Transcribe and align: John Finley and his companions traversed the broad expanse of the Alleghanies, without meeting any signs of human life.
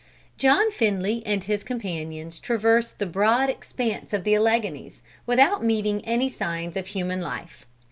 John 0.35 0.71
Finley 0.71 1.21
and 1.27 1.43
his 1.43 1.63
companions 1.63 2.39
traversed 2.39 2.97
the 2.97 3.05
broad 3.05 3.51
expanse 3.51 4.13
of 4.13 4.23
the 4.23 4.33
Alleghanies, 4.35 5.03
without 5.27 5.63
meeting 5.63 6.03
any 6.05 6.27
signs 6.27 6.75
of 6.75 6.87
human 6.87 7.21
life. 7.21 7.67